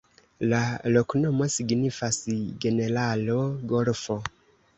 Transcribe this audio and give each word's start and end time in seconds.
La 0.51 0.61
loknomo 0.95 1.47
signifas: 1.55 2.19
generalo-golfo. 2.65 4.19